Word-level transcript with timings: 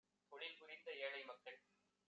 தொழில்புரிந்த 0.31 0.89
ஏழைமக்கள் 1.05 1.59